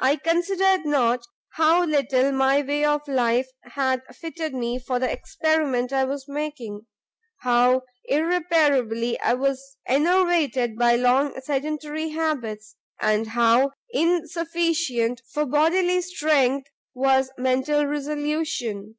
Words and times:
I 0.00 0.16
considered 0.16 0.86
not 0.86 1.26
how 1.56 1.84
little 1.84 2.32
my 2.32 2.62
way 2.62 2.86
of 2.86 3.06
life 3.06 3.50
had 3.64 4.00
fitted 4.16 4.54
me 4.54 4.78
for 4.78 4.98
the 4.98 5.12
experiment 5.12 5.92
I 5.92 6.04
was 6.06 6.26
making, 6.26 6.86
how 7.42 7.82
irreparably 8.06 9.20
I 9.20 9.34
was 9.34 9.76
enervated 9.86 10.78
by 10.78 10.96
long 10.96 11.38
sedentary 11.42 12.08
habits, 12.08 12.76
and 12.98 13.26
how 13.26 13.72
insufficient 13.90 15.20
for 15.30 15.44
bodily 15.44 16.00
strength 16.00 16.70
was 16.94 17.30
mental 17.36 17.84
resolution. 17.84 18.96